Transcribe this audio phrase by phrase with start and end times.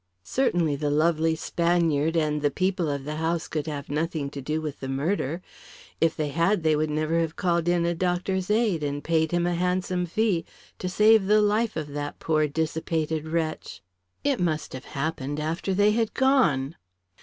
[0.23, 4.59] Certainly the lovely Spaniard and the people of the house could have nothing to do
[4.59, 5.43] with the murder.
[6.01, 9.45] If they had, they would never have called in a doctor's aid and paid him
[9.45, 10.43] a handsome fee
[10.79, 13.83] to save the life of that poor dissipated wretch.
[14.23, 16.77] It must have happened after they had gone.